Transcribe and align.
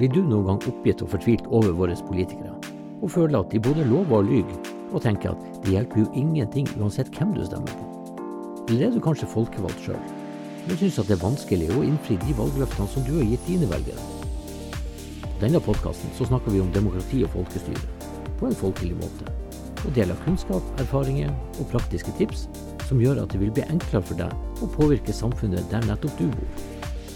Blir 0.00 0.08
du 0.08 0.22
noen 0.24 0.46
gang 0.46 0.62
oppgitt 0.64 1.02
og 1.04 1.10
fortvilt 1.12 1.48
over 1.52 1.74
våre 1.76 1.92
politikere, 2.08 2.54
og 3.04 3.10
føler 3.12 3.42
at 3.42 3.50
de 3.52 3.58
både 3.60 3.84
lover 3.84 4.22
og 4.22 4.30
lyver, 4.30 4.70
og 4.96 5.02
tenker 5.04 5.34
at 5.34 5.60
det 5.60 5.74
hjelper 5.74 6.00
jo 6.00 6.06
ingenting 6.16 6.70
uansett 6.78 7.10
hvem 7.18 7.34
du 7.36 7.42
stemmer 7.44 7.74
på? 7.76 8.14
Eller 8.70 8.86
er 8.86 8.94
du 8.94 9.02
kanskje 9.04 9.28
folkevalgt 9.28 9.84
sjøl, 9.84 10.00
men 10.64 10.80
syns 10.80 10.96
at 11.02 11.10
det 11.10 11.18
er 11.18 11.20
vanskelig 11.26 11.68
å 11.76 11.84
innfri 11.84 12.16
de 12.24 12.38
valgløftene 12.40 12.88
som 12.94 13.04
du 13.04 13.12
har 13.18 13.28
gitt 13.28 13.44
dine 13.50 13.68
velgere? 13.68 14.08
På 15.26 15.36
denne 15.44 15.60
podkasten 15.68 16.16
snakker 16.16 16.56
vi 16.56 16.64
om 16.64 16.72
demokrati 16.72 17.20
og 17.28 17.36
folkestyre 17.36 18.16
på 18.40 18.48
en 18.48 18.56
folkelig 18.56 18.96
måte, 19.04 19.28
og 19.84 19.92
deler 20.00 20.24
kunnskap, 20.24 20.64
erfaringer 20.80 21.28
og 21.58 21.68
praktiske 21.76 22.16
tips 22.16 22.48
som 22.88 23.04
gjør 23.04 23.26
at 23.26 23.36
det 23.36 23.44
vil 23.44 23.52
bli 23.52 23.68
enklere 23.68 24.00
for 24.00 24.24
deg 24.24 24.64
å 24.64 24.74
påvirke 24.80 25.12
samfunnet 25.12 25.68
der 25.68 25.84
nettopp 25.92 26.16
du 26.16 26.30
bor, 26.32 26.68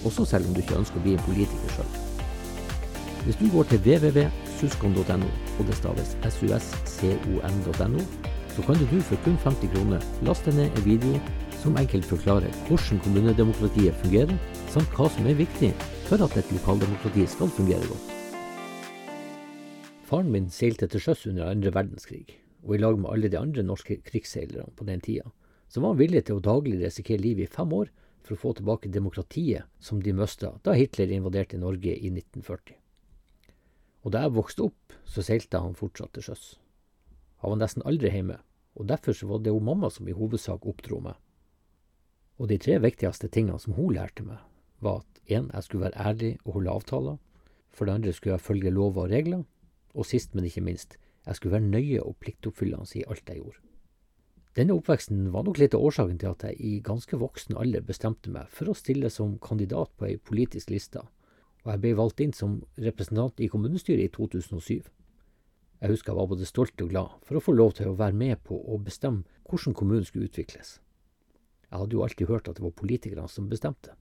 også 0.05 0.29
selv 0.37 0.53
om 0.53 0.53
du 0.53 0.61
ikke 0.61 0.83
ønsker 0.85 1.01
å 1.01 1.09
bli 1.09 1.17
en 1.17 1.31
politiker 1.33 1.79
sjøl. 1.79 2.03
Hvis 3.25 3.39
du 3.41 3.47
går 3.49 3.65
til 3.71 3.81
www.suskon.no, 3.81 5.29
og 5.59 5.67
det 5.69 5.77
staves 5.79 6.11
suscon.no, 6.29 8.03
så 8.55 8.63
kan 8.63 8.77
du 8.77 9.01
for 9.01 9.17
kun 9.25 9.39
50 9.41 9.73
kroner 9.73 10.05
laste 10.23 10.53
ned 10.53 10.69
en 10.69 10.85
video 10.85 11.21
som 11.63 11.79
enkelt 11.81 12.05
forklarer 12.05 12.53
hvordan 12.69 13.01
kommunedemokratiet 13.01 13.97
fungerer, 14.03 14.37
samt 14.69 14.93
hva 14.93 15.09
som 15.09 15.27
er 15.31 15.39
viktig 15.41 15.73
for 16.11 16.21
at 16.21 16.37
et 16.37 16.53
lokaldemokrati 16.53 17.25
skal 17.33 17.49
fungere 17.57 17.89
godt. 17.89 18.13
Faren 20.05 20.29
min 20.31 20.51
seilte 20.53 20.87
til 20.93 21.01
sjøs 21.01 21.25
under 21.33 21.49
andre 21.49 21.73
verdenskrig, 21.73 22.27
og 22.63 22.77
i 22.77 22.83
lag 22.85 23.01
med 23.01 23.11
alle 23.11 23.33
de 23.33 23.41
andre 23.41 23.65
norske 23.65 24.03
krigsseilerne 24.05 24.77
på 24.77 24.85
den 24.85 25.01
tida, 25.01 25.25
så 25.73 25.81
var 25.81 25.95
han 25.95 26.03
villig 26.05 26.27
til 26.29 26.37
å 26.37 26.45
daglig 26.45 26.77
risikere 26.85 27.25
livet 27.25 27.49
i 27.49 27.57
fem 27.57 27.73
år 27.73 27.89
for 28.21 28.37
å 28.37 28.43
få 28.45 28.57
tilbake 28.61 28.93
demokratiet 28.93 29.65
som 29.81 30.05
de 30.05 30.13
mista 30.13 30.53
da 30.63 30.77
Hitler 30.77 31.17
invaderte 31.17 31.57
Norge 31.57 31.97
i 31.97 32.13
1940. 32.13 32.84
Og 34.05 34.13
da 34.13 34.27
jeg 34.27 34.37
vokste 34.37 34.67
opp, 34.69 34.97
så 35.09 35.25
seilte 35.25 35.61
han 35.61 35.77
fortsatt 35.79 36.13
til 36.15 36.27
sjøs. 36.29 36.45
Han 37.41 37.55
var 37.55 37.63
nesten 37.65 37.85
aldri 37.89 38.13
hjemme, 38.13 38.39
og 38.77 38.89
derfor 38.89 39.17
så 39.17 39.29
var 39.31 39.41
det 39.41 39.53
jo 39.53 39.63
mamma 39.65 39.91
som 39.93 40.09
i 40.09 40.17
hovedsak 40.17 40.67
oppdro 40.69 41.01
meg. 41.05 41.17
Og 42.41 42.51
de 42.51 42.59
tre 42.59 42.77
viktigste 42.83 43.31
tingene 43.33 43.61
som 43.63 43.77
hun 43.77 43.95
lærte 43.97 44.25
meg, 44.27 44.41
var 44.85 45.01
at 45.01 45.21
én, 45.31 45.49
jeg 45.53 45.65
skulle 45.65 45.87
være 45.87 46.09
ærlig 46.09 46.33
og 46.45 46.59
holde 46.59 46.77
avtaler. 46.77 47.21
For 47.75 47.87
det 47.87 47.95
andre 47.95 48.13
skulle 48.13 48.35
jeg 48.35 48.45
følge 48.45 48.71
lover 48.71 49.07
og 49.07 49.11
regler. 49.11 49.45
Og 49.95 50.07
sist, 50.07 50.35
men 50.35 50.45
ikke 50.45 50.65
minst, 50.67 50.99
jeg 51.27 51.37
skulle 51.37 51.55
være 51.57 51.71
nøye 51.71 52.03
og 52.03 52.17
pliktoppfyllende 52.21 52.99
i 52.99 53.05
alt 53.09 53.29
jeg 53.29 53.41
gjorde. 53.41 53.61
Denne 54.55 54.75
oppveksten 54.77 55.33
var 55.35 55.47
nok 55.47 55.59
litt 55.59 55.75
av 55.75 55.83
årsaken 55.83 56.19
til 56.21 56.31
at 56.31 56.45
jeg 56.47 56.61
i 56.61 56.81
ganske 56.85 57.19
voksen 57.19 57.57
alder 57.59 57.83
bestemte 57.83 58.31
meg 58.31 58.51
for 58.55 58.71
å 58.71 58.77
stille 58.79 59.11
som 59.11 59.39
kandidat 59.43 59.91
på 59.99 60.07
ei 60.11 60.19
politisk 60.19 60.71
liste 60.71 61.03
og 61.65 61.73
jeg 61.73 61.81
ble 61.81 61.95
valgt 61.97 62.21
inn 62.21 62.35
som 62.37 62.59
representant 62.77 63.41
i 63.41 63.49
kommunestyret 63.49 64.05
i 64.05 64.13
2007. 64.13 64.85
Jeg 65.81 65.91
husker 65.91 66.13
jeg 66.13 66.19
var 66.21 66.31
både 66.31 66.49
stolt 66.49 66.81
og 66.85 66.91
glad 66.93 67.17
for 67.25 67.39
å 67.39 67.45
få 67.45 67.55
lov 67.57 67.75
til 67.79 67.91
å 67.91 67.99
være 67.99 68.17
med 68.17 68.41
på 68.45 68.57
å 68.57 68.79
bestemme 68.81 69.25
hvordan 69.49 69.77
kommunen 69.77 70.07
skulle 70.09 70.29
utvikles. 70.29 70.79
Jeg 71.71 71.81
hadde 71.81 71.97
jo 71.97 72.05
alltid 72.05 72.31
hørt 72.31 72.49
at 72.49 72.61
det 72.61 72.65
var 72.65 72.77
politikerne 72.77 73.29
som 73.29 73.49
bestemte. 73.51 73.97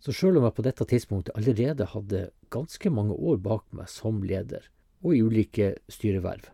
Så 0.00 0.14
sjøl 0.16 0.38
om 0.40 0.46
jeg 0.46 0.56
på 0.56 0.64
dette 0.64 0.86
tidspunktet 0.88 1.36
allerede 1.36 1.86
hadde 1.92 2.30
ganske 2.52 2.90
mange 2.90 3.14
år 3.14 3.40
bak 3.44 3.66
meg 3.76 3.90
som 3.92 4.22
leder, 4.24 4.64
og 5.04 5.14
i 5.16 5.22
ulike 5.22 5.74
styreverv, 5.92 6.48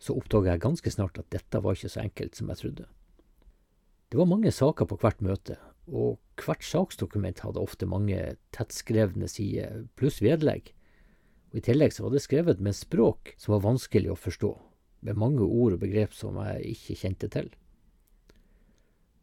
så 0.00 0.16
oppdaga 0.16 0.54
jeg 0.54 0.64
ganske 0.64 0.92
snart 0.92 1.18
at 1.20 1.28
dette 1.32 1.60
var 1.62 1.76
ikke 1.76 1.92
så 1.92 2.02
enkelt 2.04 2.38
som 2.38 2.50
jeg 2.52 2.62
trodde. 2.62 2.86
Det 4.08 4.16
var 4.16 4.30
mange 4.30 4.52
saker 4.54 4.88
på 4.88 4.96
hvert 5.02 5.20
møte, 5.24 5.58
og 5.88 6.18
hvert 6.38 6.64
saksdokument 6.64 7.40
hadde 7.42 7.62
ofte 7.62 7.88
mange 7.88 8.18
tettskrevne 8.54 9.28
sider, 9.30 9.86
pluss 9.98 10.20
vedlegg. 10.22 10.72
Og 11.50 11.60
I 11.60 11.64
tillegg 11.64 11.94
så 11.94 12.04
var 12.04 12.14
det 12.14 12.24
skrevet 12.24 12.60
med 12.62 12.76
språk 12.76 13.34
som 13.40 13.56
var 13.56 13.64
vanskelig 13.64 14.12
å 14.12 14.18
forstå, 14.18 14.52
med 15.08 15.20
mange 15.20 15.44
ord 15.44 15.76
og 15.76 15.82
begrep 15.82 16.14
som 16.16 16.38
jeg 16.44 16.74
ikke 16.74 16.98
kjente 17.02 17.30
til. 17.32 17.52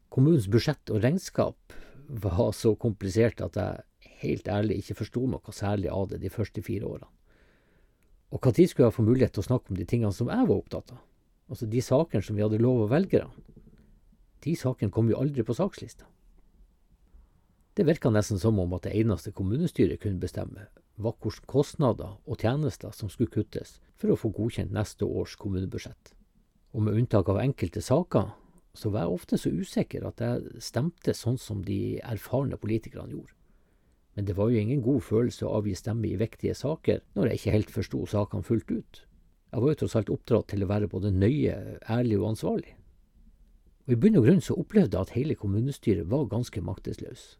Kommunens 0.09 0.47
budsjett 0.51 0.91
og 0.93 1.03
regnskap 1.03 1.75
var 2.07 2.53
så 2.55 2.73
komplisert 2.79 3.41
at 3.43 3.57
jeg 3.59 4.13
helt 4.21 4.47
ærlig 4.47 4.79
ikke 4.81 4.99
forsto 5.01 5.25
noe 5.27 5.53
særlig 5.53 5.91
av 5.91 6.09
det 6.13 6.21
de 6.23 6.31
første 6.31 6.63
fire 6.65 6.87
årene. 6.87 7.11
Og 8.33 8.41
når 8.41 8.67
skulle 8.67 8.87
jeg 8.87 8.95
få 8.95 9.05
mulighet 9.05 9.35
til 9.35 9.43
å 9.43 9.47
snakke 9.47 9.71
om 9.71 9.77
de 9.77 9.85
tingene 9.87 10.15
som 10.15 10.31
jeg 10.31 10.47
var 10.47 10.55
opptatt 10.55 10.91
av? 10.91 11.03
Altså 11.49 11.67
de 11.69 11.81
sakene 11.81 12.25
som 12.25 12.35
vi 12.35 12.43
hadde 12.43 12.59
lov 12.59 12.83
å 12.83 12.89
velgerne. 12.89 13.31
De 14.43 14.55
sakene 14.57 14.91
kom 14.91 15.07
jo 15.09 15.19
aldri 15.21 15.45
på 15.45 15.55
sakslista. 15.55 16.07
Det 17.75 17.83
virka 17.83 18.07
nesten 18.07 18.39
som 18.39 18.55
om 18.63 18.73
at 18.77 18.85
det 18.85 18.93
eneste 18.95 19.33
kommunestyret 19.35 19.99
kunne 19.99 20.21
bestemme, 20.21 20.69
var 20.95 21.15
hvilke 21.19 21.43
kostnader 21.51 22.13
og 22.23 22.39
tjenester 22.39 22.93
som 22.95 23.09
skulle 23.11 23.33
kuttes 23.33 23.81
for 23.99 24.13
å 24.13 24.15
få 24.15 24.31
godkjent 24.31 24.71
neste 24.71 25.03
års 25.03 25.33
kommunebudsjett. 25.35 26.13
Og 26.71 26.85
med 26.85 26.95
unntak 26.95 27.27
av 27.27 27.41
enkelte 27.43 27.83
saker, 27.83 28.31
så 28.75 28.93
var 28.93 29.03
jeg 29.03 29.17
ofte 29.17 29.39
så 29.39 29.51
usikker 29.51 30.07
at 30.07 30.23
jeg 30.23 30.63
stemte 30.63 31.11
sånn 31.11 31.35
som 31.39 31.67
de 31.67 31.99
erfarne 31.99 32.55
politikerne 32.55 33.11
gjorde. 33.11 33.35
Men 34.15 34.23
det 34.23 34.39
var 34.39 34.51
jo 34.51 34.63
ingen 34.63 34.83
god 34.83 35.03
følelse 35.03 35.43
å 35.43 35.57
avgi 35.59 35.75
stemme 35.75 36.07
i 36.07 36.15
viktige 36.19 36.55
saker 36.55 37.03
når 37.19 37.27
jeg 37.27 37.41
ikke 37.41 37.55
helt 37.59 37.75
forsto 37.75 38.05
sakene 38.07 38.47
fullt 38.47 38.71
ut. 38.71 39.05
Jeg 39.51 39.63
var 39.63 39.71
jo 39.71 39.79
tross 39.83 39.99
alt 39.99 40.15
oppdratt 40.15 40.53
til 40.53 40.63
å 40.63 40.71
være 40.71 40.87
både 40.91 41.11
nøye, 41.11 41.79
ærlig 41.91 42.23
og 42.23 42.29
ansvarlig. 42.37 42.77
Og 43.83 43.97
I 43.97 43.99
bunn 43.99 44.15
og 44.19 44.29
grunn 44.29 44.43
så 44.43 44.55
opplevde 44.55 44.95
jeg 44.95 45.09
at 45.09 45.17
hele 45.19 45.35
kommunestyret 45.35 46.07
var 46.07 46.31
ganske 46.31 46.63
maktesløs 46.63 47.33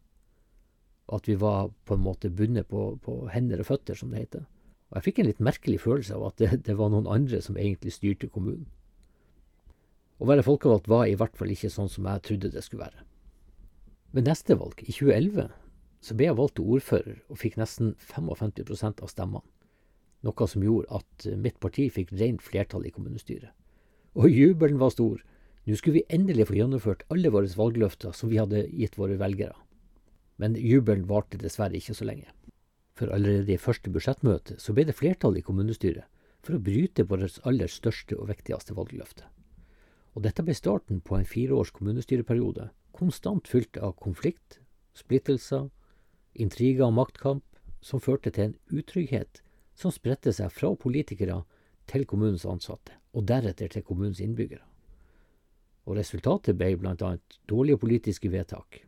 at 1.12 1.28
vi 1.28 1.36
var 1.38 1.70
på 1.86 1.94
en 1.94 2.02
måte 2.02 2.30
bundet 2.30 2.68
på, 2.68 2.96
på, 3.02 3.18
hender 3.30 3.62
og 3.62 3.68
føtter, 3.68 3.98
som 3.98 4.10
det 4.10 4.24
heter. 4.24 4.46
Og 4.90 4.98
jeg 4.98 5.06
fikk 5.06 5.20
en 5.20 5.28
litt 5.28 5.42
merkelig 5.42 5.80
følelse 5.82 6.16
av 6.16 6.24
at 6.28 6.40
det, 6.42 6.50
det, 6.66 6.76
var 6.78 6.90
noen 6.90 7.08
andre 7.10 7.40
som 7.42 7.58
egentlig 7.58 7.94
styrte 7.94 8.30
kommunen. 8.30 8.66
Å 10.16 10.26
være 10.26 10.46
folkevalgt 10.46 10.88
var 10.88 11.06
i 11.06 11.16
hvert 11.18 11.36
fall 11.36 11.52
ikke 11.52 11.70
sånn 11.70 11.90
som 11.92 12.06
jeg 12.08 12.24
trodde 12.24 12.50
det 12.54 12.62
skulle 12.64 12.86
være. 12.86 13.04
Ved 14.16 14.26
neste 14.26 14.56
valg, 14.56 14.80
i 14.80 14.94
2011, 14.94 15.50
så 16.00 16.16
ble 16.16 16.28
jeg 16.28 16.38
valgt 16.38 16.56
til 16.56 16.70
ordfører 16.76 17.18
og 17.28 17.40
fikk 17.42 17.58
nesten 17.60 17.92
55% 18.00 19.02
av 19.04 19.12
stemmene. 19.12 19.44
Noe 20.24 20.48
som 20.48 20.64
gjorde 20.64 21.02
at 21.02 21.26
mitt 21.38 21.58
parti 21.62 21.90
fikk 21.92 22.14
rent 22.16 22.42
flertall 22.42 22.86
i 22.88 22.94
kommunestyret. 22.94 23.52
Og 24.16 24.32
jubelen 24.32 24.80
var 24.80 24.94
stor. 24.94 25.20
Nå 25.66 25.76
skulle 25.76 26.00
vi 26.00 26.14
endelig 26.14 26.48
få 26.48 26.56
gjennomført 26.56 27.04
alle 27.12 27.30
våre 27.34 27.50
valgløfter 27.52 28.14
som 28.16 28.30
vi 28.32 28.40
hadde 28.40 28.64
gitt 28.70 28.96
våre 28.98 29.18
velgere. 29.20 29.54
Men 30.36 30.56
jubelen 30.56 31.06
varte 31.08 31.38
dessverre 31.40 31.78
ikke 31.78 31.94
så 31.96 32.06
lenge. 32.08 32.28
For 32.96 33.12
allerede 33.12 33.52
i 33.52 33.60
første 33.60 33.92
budsjettmøte 33.92 34.58
så 34.60 34.72
ble 34.76 34.86
det 34.88 34.96
flertall 34.96 35.36
i 35.36 35.44
kommunestyret 35.44 36.08
for 36.44 36.56
å 36.56 36.62
bryte 36.62 37.04
vårt 37.08 37.40
aller 37.48 37.70
største 37.72 38.16
og 38.16 38.30
viktigste 38.30 38.76
valgløfte. 38.76 39.26
Og 40.16 40.24
dette 40.24 40.44
ble 40.44 40.54
starten 40.56 41.02
på 41.04 41.18
en 41.18 41.28
fireårs 41.28 41.72
kommunestyreperiode, 41.76 42.70
konstant 42.96 43.48
fylt 43.48 43.76
av 43.76 43.98
konflikt, 44.00 44.60
splittelser, 44.96 45.68
intriger 46.32 46.86
og 46.86 46.94
maktkamp, 46.96 47.44
som 47.84 48.00
førte 48.00 48.32
til 48.32 48.48
en 48.48 48.56
utrygghet 48.72 49.42
som 49.76 49.92
spredte 49.92 50.32
seg 50.32 50.48
fra 50.54 50.72
politikere 50.80 51.42
til 51.90 52.06
kommunens 52.08 52.46
ansatte, 52.48 52.96
og 53.12 53.28
deretter 53.28 53.68
til 53.70 53.84
kommunens 53.84 54.22
innbyggere. 54.24 54.64
Og 55.86 56.00
resultatet 56.00 56.56
ble 56.58 56.72
bl.a. 56.80 57.12
dårlige 57.46 57.78
politiske 57.78 58.32
vedtak, 58.32 58.80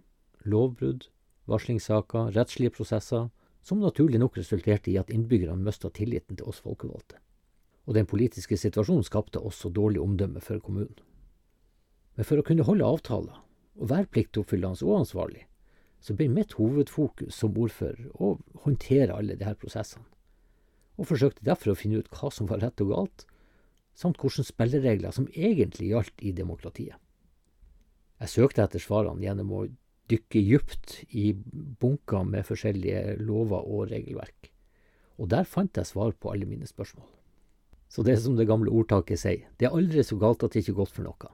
lovbrudd, 0.49 1.07
varslingssaker, 1.49 2.33
rettslige 2.37 2.75
prosesser, 2.77 3.29
som 3.65 3.81
naturlig 3.83 4.21
nok 4.21 4.39
resulterte 4.39 4.93
i 4.93 4.99
at 5.01 5.11
innbyggerne 5.13 5.65
mista 5.65 5.91
tilliten 5.93 6.39
til 6.39 6.49
oss 6.49 6.61
folkevalgte. 6.65 7.19
Og 7.89 7.97
den 7.97 8.09
politiske 8.09 8.57
situasjonen 8.61 9.05
skapte 9.05 9.41
også 9.41 9.73
dårlig 9.73 10.01
omdømme 10.01 10.41
for 10.45 10.61
kommunen. 10.65 10.97
Men 12.17 12.27
for 12.29 12.41
å 12.41 12.45
kunne 12.45 12.67
holde 12.67 12.87
avtaler, 12.87 13.41
og 13.79 13.91
være 13.93 14.11
pliktoppfyllende 14.13 14.87
og 14.87 15.03
ansvarlig, 15.05 15.45
så 16.03 16.15
ble 16.15 16.29
mitt 16.31 16.55
hovedfokus 16.59 17.37
som 17.43 17.57
ordfører 17.59 18.09
å 18.15 18.37
håndtere 18.65 19.15
alle 19.15 19.37
disse 19.39 19.57
prosessene, 19.63 20.07
og 20.99 21.09
forsøkte 21.11 21.47
derfor 21.47 21.73
å 21.73 21.79
finne 21.79 22.03
ut 22.03 22.11
hva 22.15 22.31
som 22.35 22.49
var 22.51 22.63
rett 22.63 22.83
og 22.83 22.93
galt, 22.93 23.27
samt 23.99 24.19
hvilke 24.23 24.45
spilleregler 24.47 25.15
som 25.15 25.29
egentlig 25.35 25.93
gjaldt 25.93 26.23
i 26.23 26.33
demokratiet. 26.35 26.99
Jeg 28.19 28.35
søkte 28.35 28.65
etter 28.65 28.83
svarene 28.83 29.23
gjennom 29.23 29.53
å 29.55 29.67
dykke 30.09 30.43
dypt 30.49 30.95
i 31.13 31.33
bunker 31.81 32.25
med 32.25 32.47
forskjellige 32.49 33.19
lover 33.21 33.65
og 33.65 33.91
regelverk. 33.93 34.51
Og 35.19 35.31
der 35.33 35.49
fant 35.49 35.77
jeg 35.77 35.89
svar 35.89 36.15
på 36.15 36.33
alle 36.33 36.47
mine 36.49 36.67
spørsmål. 36.67 37.07
Så 37.89 38.05
det 38.05 38.15
er 38.15 38.21
som 38.23 38.37
det 38.37 38.49
gamle 38.49 38.71
ordtaket 38.71 39.21
sier, 39.21 39.49
det 39.57 39.69
er 39.69 39.75
aldri 39.77 40.05
så 40.05 40.19
galt 40.21 40.45
at 40.45 40.53
det 40.53 40.63
ikke 40.63 40.75
er 40.77 40.83
godt 40.83 40.95
for 40.97 41.09
noe. 41.09 41.33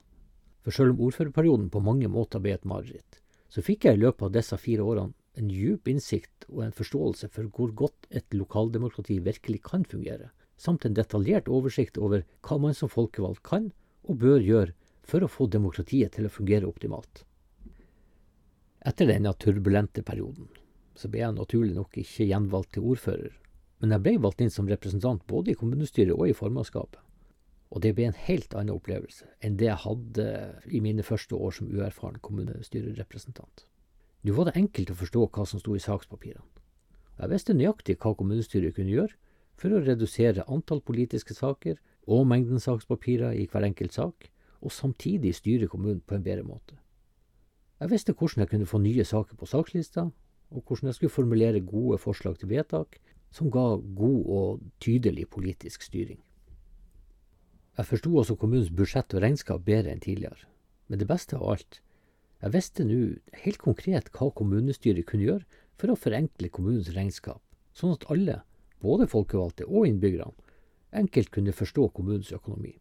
For 0.65 0.73
selv 0.73 0.95
om 0.95 1.03
ordførerperioden 1.09 1.69
på 1.71 1.83
mange 1.85 2.09
måter 2.09 2.41
ble 2.41 2.55
et 2.55 2.65
mareritt, 2.65 3.19
så 3.51 3.63
fikk 3.63 3.85
jeg 3.87 3.99
i 3.99 4.03
løpet 4.05 4.29
av 4.29 4.33
disse 4.37 4.57
fire 4.59 4.87
årene 4.87 5.13
en 5.39 5.51
djup 5.51 5.91
innsikt 5.91 6.47
og 6.49 6.63
en 6.65 6.75
forståelse 6.75 7.29
for 7.35 7.51
hvor 7.51 7.75
godt 7.75 8.07
et 8.11 8.35
lokaldemokrati 8.35 9.19
virkelig 9.27 9.61
kan 9.67 9.85
fungere, 9.85 10.31
samt 10.57 10.87
en 10.87 10.95
detaljert 10.95 11.51
oversikt 11.51 11.99
over 11.99 12.23
hva 12.47 12.59
man 12.63 12.75
som 12.79 12.91
folkevalgt 12.91 13.43
kan 13.47 13.73
og 14.07 14.21
bør 14.23 14.41
gjøre 14.41 14.75
for 15.05 15.25
å 15.25 15.31
få 15.31 15.49
demokratiet 15.51 16.15
til 16.15 16.29
å 16.29 16.33
fungere 16.33 16.71
optimalt. 16.71 17.25
Etter 18.85 19.09
denne 19.09 19.31
turbulente 19.41 20.03
perioden 20.05 20.51
så 20.95 21.09
ble 21.09 21.23
jeg 21.23 21.35
naturlig 21.39 21.73
nok 21.73 21.95
ikke 22.03 22.27
gjenvalgt 22.29 22.75
til 22.77 22.85
ordfører, 22.93 23.33
men 23.81 23.95
jeg 23.95 24.05
ble 24.05 24.13
valgt 24.27 24.43
inn 24.45 24.53
som 24.53 24.69
representant 24.69 25.25
både 25.31 25.55
i 25.55 25.57
kommunestyret 25.57 26.13
og 26.13 26.29
i 26.29 26.37
formannskapet. 26.37 27.01
Og 27.73 27.81
det 27.81 27.95
ble 27.97 28.11
en 28.11 28.21
helt 28.27 28.53
annen 28.53 28.77
opplevelse 28.77 29.31
enn 29.41 29.57
det 29.59 29.71
jeg 29.71 29.83
hadde 29.87 30.29
i 30.69 30.83
mine 30.85 31.07
første 31.07 31.33
år 31.33 31.57
som 31.57 31.73
uerfaren 31.73 32.21
kommunestyrerepresentant. 32.29 33.65
Nå 34.21 34.37
var 34.37 34.51
det 34.51 34.57
enkelt 34.61 34.93
å 34.93 35.01
forstå 35.01 35.25
hva 35.33 35.49
som 35.49 35.65
sto 35.65 35.75
i 35.75 35.83
sakspapirene. 35.83 36.45
Jeg 37.19 37.33
visste 37.33 37.57
nøyaktig 37.57 37.97
hva 38.05 38.13
kommunestyret 38.19 38.77
kunne 38.77 38.93
gjøre 38.93 39.17
for 39.57 39.73
å 39.73 39.81
redusere 39.81 40.45
antall 40.45 40.85
politiske 40.85 41.33
saker 41.33 41.81
og 42.05 42.29
mengden 42.29 42.61
sakspapirer 42.61 43.33
i 43.33 43.49
hver 43.49 43.65
enkelt 43.65 43.97
sak, 43.97 44.29
og 44.61 44.73
samtidig 44.73 45.33
styre 45.41 45.73
kommunen 45.73 46.05
på 46.05 46.19
en 46.19 46.25
bedre 46.25 46.45
måte. 46.45 46.77
Jeg 47.85 47.93
visste 47.93 48.15
hvordan 48.17 48.41
jeg 48.41 48.49
kunne 48.49 48.67
få 48.67 48.79
nye 48.81 49.05
saker 49.05 49.37
på 49.37 49.45
sakslista, 49.45 50.07
og 50.57 50.63
hvordan 50.65 50.89
jeg 50.89 50.97
skulle 50.97 51.13
formulere 51.13 51.61
gode 51.61 51.99
forslag 52.01 52.39
til 52.41 52.49
vedtak 52.49 52.97
som 53.29 53.51
ga 53.53 53.65
god 53.99 54.31
og 54.39 54.63
tydelig 54.81 55.27
politisk 55.29 55.85
styring. 55.85 56.17
Jeg 57.77 57.91
forsto 57.91 58.15
også 58.17 58.39
kommunens 58.41 58.73
budsjett 58.73 59.13
og 59.13 59.21
regnskap 59.27 59.67
bedre 59.69 59.93
enn 59.93 60.01
tidligere, 60.01 60.49
men 60.89 61.03
det 61.03 61.11
beste 61.13 61.37
av 61.37 61.45
alt, 61.59 61.83
jeg 62.41 62.57
visste 62.57 62.89
nå 62.89 62.99
helt 63.45 63.61
konkret 63.61 64.09
hva 64.17 64.33
kommunestyret 64.33 65.05
kunne 65.05 65.29
gjøre 65.29 65.63
for 65.77 65.93
å 65.93 66.01
forenkle 66.01 66.49
kommunens 66.57 66.89
regnskap, 66.97 67.43
sånn 67.77 67.99
at 67.99 68.09
alle, 68.09 68.41
både 68.81 69.13
folkevalgte 69.13 69.69
og 69.69 69.91
innbyggerne, 69.93 70.33
enkelt 70.97 71.35
kunne 71.37 71.53
forstå 71.53 71.91
kommunens 71.93 72.33
økonomi. 72.33 72.79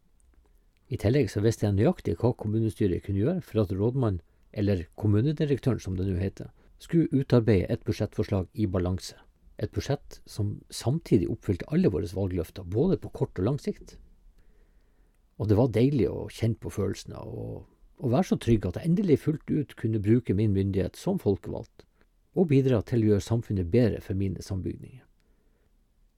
I 0.88 0.96
tillegg 0.96 1.28
så 1.28 1.44
visste 1.44 1.68
jeg 1.68 1.76
nøyaktig 1.76 2.16
hva 2.22 2.32
kommunestyret 2.32 3.04
kunne 3.04 3.20
gjøre 3.20 3.44
for 3.44 3.66
at 3.66 3.76
rådmannen, 3.76 4.24
eller 4.54 4.86
kommunedirektøren 5.00 5.82
som 5.82 5.96
det 5.98 6.06
nå 6.08 6.16
heter, 6.20 6.50
skulle 6.78 7.10
utarbeide 7.12 7.70
et 7.72 7.84
budsjettforslag 7.86 8.48
i 8.54 8.66
balanse. 8.70 9.16
Et 9.58 9.70
budsjett 9.70 10.20
som 10.26 10.56
samtidig 10.70 11.28
oppfylte 11.30 11.68
alle 11.72 11.90
våre 11.90 12.08
valgløfter, 12.10 12.66
både 12.66 12.98
på 12.98 13.12
kort 13.14 13.38
og 13.38 13.48
lang 13.48 13.60
sikt. 13.62 13.96
Og 15.38 15.48
det 15.50 15.58
var 15.58 15.72
deilig 15.74 16.08
å 16.10 16.28
kjenne 16.30 16.58
på 16.60 16.70
følelsene 16.70 17.18
og, 17.22 17.64
og 17.98 18.12
være 18.12 18.30
så 18.30 18.38
trygg 18.38 18.66
at 18.68 18.78
jeg 18.78 18.90
endelig 18.90 19.20
fullt 19.24 19.50
ut 19.50 19.74
kunne 19.78 20.02
bruke 20.02 20.34
min 20.34 20.54
myndighet 20.54 20.98
som 20.98 21.18
folkevalgt, 21.22 21.86
og 22.34 22.50
bidra 22.50 22.82
til 22.82 23.02
å 23.02 23.12
gjøre 23.12 23.26
samfunnet 23.28 23.70
bedre 23.70 24.02
for 24.02 24.18
mine 24.18 24.42
sambygdinger. 24.42 25.02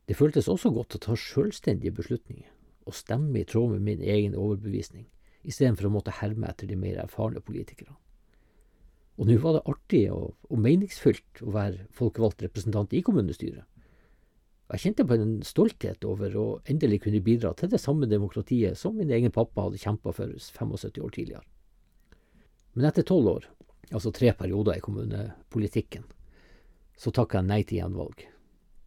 Det 0.06 0.16
føltes 0.16 0.48
også 0.48 0.70
godt 0.70 0.96
å 0.96 1.02
ta 1.02 1.16
selvstendige 1.18 1.96
beslutninger, 1.96 2.48
og 2.86 2.94
stemme 2.94 3.40
i 3.40 3.48
tråd 3.48 3.74
med 3.74 3.86
min 3.88 4.02
egen 4.04 4.36
overbevisning, 4.38 5.08
istedenfor 5.44 5.88
å 5.88 5.96
måtte 5.98 6.14
herme 6.20 6.48
etter 6.48 6.70
de 6.70 6.78
mer 6.78 7.00
erfarne 7.02 7.42
politikerne. 7.42 7.96
Og 9.16 9.28
nå 9.28 9.38
var 9.40 9.56
det 9.56 9.64
artig 9.70 10.02
og, 10.12 10.34
og 10.50 10.60
meningsfylt 10.60 11.40
å 11.44 11.54
være 11.54 11.86
folkevalgt 11.96 12.44
representant 12.44 12.92
i 12.92 13.02
kommunestyret. 13.04 13.64
Jeg 14.66 14.82
kjente 14.82 15.06
på 15.06 15.14
en 15.14 15.36
stolthet 15.46 16.04
over 16.04 16.34
å 16.36 16.46
endelig 16.66 17.04
kunne 17.04 17.22
bidra 17.24 17.52
til 17.54 17.70
det 17.70 17.78
samme 17.78 18.08
demokratiet 18.10 18.76
som 18.78 18.96
min 18.98 19.12
egen 19.14 19.32
pappa 19.32 19.68
hadde 19.68 19.78
kjempa 19.78 20.12
for 20.12 20.32
75 20.34 21.04
år 21.06 21.14
tidligere. 21.14 21.44
Men 22.74 22.88
etter 22.90 23.06
tolv 23.06 23.30
år, 23.30 23.46
altså 23.92 24.10
tre 24.12 24.32
perioder 24.36 24.76
i 24.76 24.84
kommunepolitikken, 24.84 26.02
så 26.98 27.12
takka 27.14 27.38
jeg 27.38 27.48
nei 27.48 27.62
til 27.62 27.80
gjenvalg. 27.80 28.26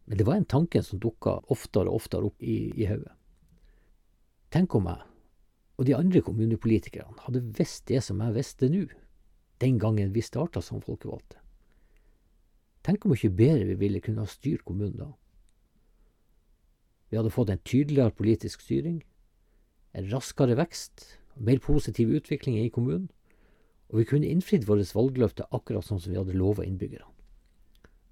Men 0.04 0.20
det 0.20 0.26
var 0.28 0.36
en 0.36 0.50
tanke 0.52 0.82
som 0.84 1.00
dukka 1.00 1.38
oftere 1.50 1.88
og 1.88 2.02
oftere 2.02 2.28
opp 2.28 2.44
i, 2.44 2.74
i 2.76 2.86
hodet. 2.90 3.14
Tenk 4.52 4.74
om 4.76 4.90
jeg 4.90 5.06
og 5.80 5.86
de 5.88 5.94
andre 5.96 6.20
kommunepolitikerne 6.20 7.22
hadde 7.24 7.40
visst 7.56 7.86
det 7.88 8.02
som 8.04 8.18
jeg 8.20 8.36
visste 8.36 8.68
nå 8.68 8.82
den 9.60 9.78
gangen 9.78 10.12
vi 10.14 10.24
starta 10.24 10.62
som 10.64 10.82
folkevalgte. 10.82 11.38
Tenk 12.86 13.04
om 13.04 13.12
ikke 13.14 13.32
bedre 13.36 13.68
vi 13.68 13.78
ville 13.80 14.00
kunne 14.00 14.24
ha 14.24 14.30
styrt 14.30 14.64
kommunen 14.64 14.96
da. 15.02 15.10
Vi 17.10 17.18
hadde 17.18 17.32
fått 17.34 17.50
en 17.52 17.62
tydeligere 17.66 18.14
politisk 18.14 18.62
styring, 18.64 19.00
en 19.92 20.10
raskere 20.12 20.56
vekst, 20.56 21.18
mer 21.36 21.58
positiv 21.60 22.12
utvikling 22.14 22.58
i 22.60 22.70
kommunen, 22.72 23.10
og 23.90 23.98
vi 23.98 24.06
kunne 24.06 24.30
innfridd 24.30 24.68
våre 24.68 24.86
valgløfter 24.86 25.50
akkurat 25.50 25.84
sånn 25.84 26.00
som 26.00 26.12
vi 26.12 26.20
hadde 26.20 26.38
lova 26.38 26.64
innbyggerne. 26.64 27.08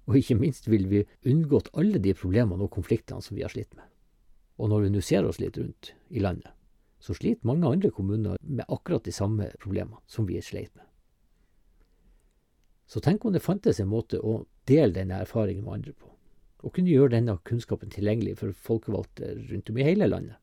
Og 0.09 0.17
ikke 0.19 0.39
minst 0.39 0.67
ville 0.67 0.89
vi 0.89 1.05
unngått 1.29 1.69
alle 1.77 2.01
de 2.01 2.15
problemene 2.17 2.65
og 2.65 2.73
konfliktene 2.73 3.23
som 3.23 3.37
vi 3.37 3.45
har 3.45 3.53
slitt 3.53 3.71
med. 3.77 3.85
Og 4.59 4.71
når 4.71 4.87
vi 4.87 4.91
nå 4.91 5.03
ser 5.05 5.27
oss 5.27 5.39
litt 5.39 5.57
rundt 5.57 5.93
i 6.09 6.19
landet, 6.19 6.51
så 6.99 7.15
sliter 7.15 7.47
mange 7.47 7.69
andre 7.69 7.93
kommuner 7.95 8.41
med 8.43 8.67
akkurat 8.67 9.05
de 9.05 9.13
samme 9.15 9.47
problemene 9.61 10.01
som 10.09 10.27
vi 10.27 10.41
sleit 10.43 10.73
med. 10.75 10.88
Så 12.89 13.01
tenk 13.05 13.25
om 13.25 13.33
det 13.33 13.43
fantes 13.45 13.79
en 13.79 13.91
måte 13.91 14.17
å 14.17 14.43
dele 14.69 14.95
denne 14.95 15.19
erfaringen 15.21 15.65
med 15.65 15.75
andre 15.75 15.93
på, 15.93 16.09
og 16.65 16.73
kunne 16.73 16.89
gjøre 16.89 17.13
denne 17.13 17.35
kunnskapen 17.45 17.91
tilgjengelig 17.93 18.39
for 18.39 18.55
folkevalgte 18.65 19.35
rundt 19.51 19.69
om 19.69 19.77
i 19.77 19.85
hele 19.85 20.07
landet. 20.09 20.39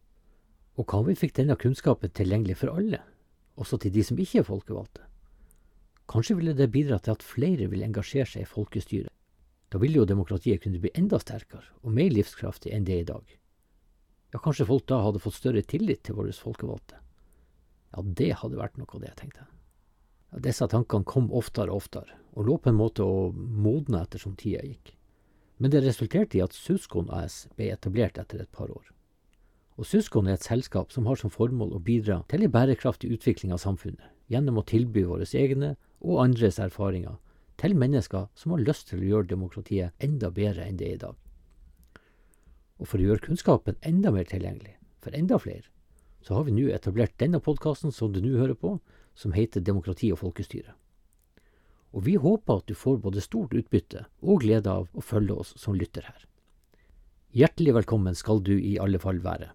Og 0.79 0.87
hva 0.87 1.01
om 1.01 1.09
vi 1.09 1.17
fikk 1.19 1.35
denne 1.39 1.57
kunnskapen 1.59 2.13
tilgjengelig 2.15 2.61
for 2.61 2.77
alle, 2.77 3.01
også 3.59 3.81
til 3.83 3.95
de 3.97 4.05
som 4.07 4.19
ikke 4.21 4.45
er 4.45 4.47
folkevalgte? 4.47 5.03
Kanskje 6.07 6.37
ville 6.39 6.55
det 6.55 6.69
bidra 6.71 7.01
til 7.03 7.17
at 7.17 7.25
flere 7.27 7.67
ville 7.67 7.87
engasjere 7.89 8.29
seg 8.31 8.45
i 8.45 8.51
folkestyret. 8.51 9.11
Da 9.73 9.81
ville 9.83 9.99
jo 9.99 10.07
demokratiet 10.07 10.63
kunne 10.63 10.79
bli 10.79 10.93
enda 10.95 11.19
sterkere 11.19 11.67
og 11.83 11.97
mer 11.97 12.13
livskraftig 12.15 12.71
enn 12.77 12.87
det 12.87 12.95
er 12.95 13.03
i 13.03 13.09
dag. 13.09 13.25
Ja, 14.31 14.39
kanskje 14.39 14.69
folk 14.69 14.87
da 14.87 15.01
hadde 15.03 15.23
fått 15.23 15.39
større 15.41 15.65
tillit 15.67 16.05
til 16.07 16.15
våre 16.19 16.31
folkevalgte. 16.31 17.01
Ja, 17.97 18.05
det 18.21 18.31
hadde 18.43 18.61
vært 18.61 18.79
noe 18.79 18.95
av 18.95 19.03
det, 19.03 19.17
tenkte 19.19 19.43
jeg. 19.43 19.51
Ja, 20.31 20.45
disse 20.47 20.71
tankene 20.71 21.09
kom 21.09 21.33
oftere 21.35 21.73
og 21.73 21.83
oftere, 21.83 22.15
og 22.37 22.45
lå 22.45 22.59
på 22.61 22.71
en 22.71 22.79
måte 22.79 23.05
å 23.05 23.31
modne 23.33 24.03
etter 24.05 24.21
som 24.21 24.37
tida 24.37 24.61
gikk. 24.65 24.93
Men 25.57 25.73
det 25.73 25.81
resulterte 25.87 26.37
i 26.37 26.45
at 26.45 26.53
Suskon 26.53 27.09
AS 27.13 27.47
ble 27.57 27.71
etablert 27.73 28.21
etter 28.21 28.43
et 28.43 28.53
par 28.53 28.69
år. 28.69 28.93
Og 29.81 29.89
Suskon 29.89 30.29
er 30.29 30.37
et 30.37 30.45
selskap 30.45 30.93
som 30.93 31.09
har 31.09 31.17
som 31.21 31.33
formål 31.33 31.73
å 31.77 31.83
bidra 31.85 32.23
til 32.29 32.45
en 32.45 32.53
bærekraftig 32.53 33.11
utvikling 33.17 33.55
av 33.57 33.63
samfunnet, 33.65 34.05
gjennom 34.29 34.61
å 34.61 34.67
tilby 34.69 35.05
våre 35.09 35.29
egne 35.33 35.75
og 36.05 36.21
andres 36.25 36.61
erfaringer 36.61 37.17
til 37.61 37.77
mennesker 37.77 38.29
som 38.37 38.53
har 38.53 38.65
lyst 38.65 38.91
til 38.91 39.01
å 39.01 39.11
gjøre 39.11 39.33
demokratiet 39.33 40.05
enda 40.05 40.31
bedre 40.31 40.67
enn 40.69 40.77
det 40.77 40.91
er 40.91 40.97
i 40.99 41.05
dag. 41.07 41.17
Og 42.77 42.89
for 42.91 43.01
å 43.01 43.09
gjøre 43.09 43.25
kunnskapen 43.25 43.81
enda 43.81 44.13
mer 44.13 44.29
tilgjengelig 44.29 44.77
for 45.01 45.17
enda 45.17 45.41
flere, 45.41 45.65
så 46.21 46.37
har 46.37 46.45
vi 46.45 46.53
nå 46.53 46.69
etablert 46.75 47.17
denne 47.17 47.41
podkasten 47.41 47.95
som 47.95 48.13
du 48.13 48.21
nå 48.21 48.37
hører 48.37 48.59
på, 48.61 48.77
som 49.17 49.33
heter 49.33 49.65
Demokrati 49.65 50.11
og 50.13 50.21
folkestyre 50.21 50.75
og 51.95 52.07
vi 52.07 52.17
håper 52.21 52.61
at 52.61 52.71
du 52.71 52.75
får 52.75 52.99
både 53.05 53.23
stort 53.25 53.55
utbytte 53.57 54.07
og 54.23 54.43
glede 54.45 54.73
av 54.73 54.89
å 54.93 55.05
følge 55.05 55.37
oss 55.45 55.55
som 55.61 55.77
lytter 55.79 56.07
her. 56.09 56.27
Hjertelig 57.37 57.75
velkommen 57.77 58.17
skal 58.17 58.41
du 58.41 58.55
i 58.57 58.79
alle 58.81 58.99
fall 59.03 59.21
være. 59.25 59.51